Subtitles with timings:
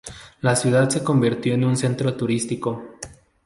[0.41, 2.95] La ciudad se convirtió en un centro turístico.